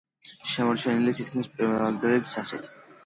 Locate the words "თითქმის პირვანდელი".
1.19-2.27